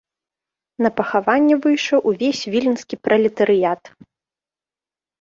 [0.85, 3.97] На пахаванне выйшаў увесь віленскі пралетарыят.